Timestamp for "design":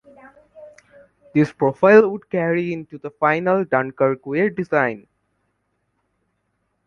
4.55-5.05